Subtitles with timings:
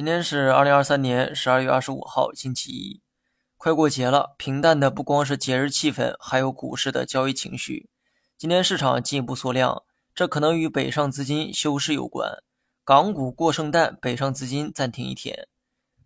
[0.00, 3.02] 今天是二零二三年十二月二十五号，星期一，
[3.58, 4.34] 快过节了。
[4.38, 7.90] 平淡的不光是节日气氛，还有股市的交易情绪。
[8.38, 9.82] 今天市场进一步缩量，
[10.14, 12.42] 这可能与北上资金休市有关。
[12.82, 15.46] 港股过圣诞，北上资金暂停一天，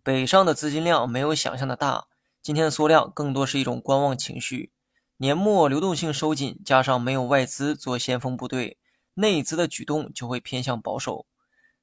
[0.03, 2.07] 北上的资金量没有想象的大。
[2.41, 4.73] 今天缩量更多是一种观望情绪。
[5.19, 8.77] 年末流动性收紧，加上没有外资做先锋部队，
[9.13, 11.25] 内资的举动就会偏向保守。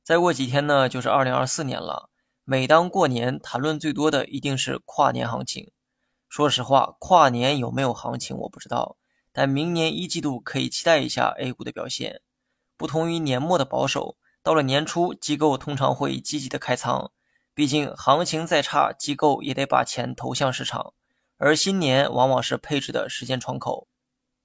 [0.03, 2.11] 再过几天呢，就是二零二四年了。
[2.45, 5.71] 每当过年，谈论最多的一定是跨年行情。
[6.29, 8.97] 说实话，跨年有没有行情我不知道，
[9.33, 12.21] 但明年一季度可以期待一下 A 股的表现。
[12.77, 17.13] 不同于年末的保守，到了年初，机构通常会积极的开仓。
[17.55, 20.95] 毕竟行情再差，机构也得把钱投向市场。
[21.37, 23.87] 而新年往往是配置的时间窗口。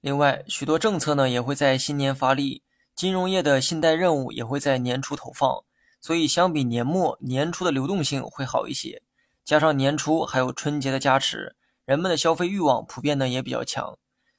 [0.00, 2.62] 另外，许多政策呢也会在新年发力。
[2.98, 5.62] 金融业的信贷任务也会在年初投放，
[6.00, 9.00] 所以相比年末年初的流动性会好一些。
[9.44, 13.96] 加上年初还有春节的加持，人们的消费欲望普遍呢也比较强。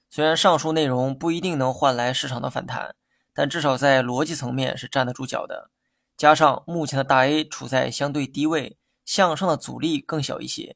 [0.10, 2.96] 虽然上述内容不一定能换来市场的反弹，
[3.34, 5.72] 但至少在逻辑层面是站得住脚的。
[6.18, 10.76] 加上目前的大 A 处在相对低位，向上的阻力更小一些。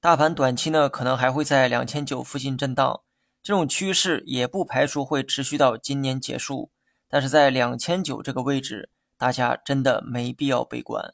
[0.00, 3.02] 大盘短期呢可能还会在两千九附近震荡，
[3.42, 6.70] 这种趋势也不排除会持续到今年结束。
[7.12, 11.12] 但是在两千九这个位置，大家真的没必要悲观。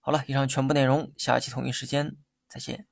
[0.00, 2.16] 好了，以上全部内容，下期同一时间
[2.48, 2.88] 再见。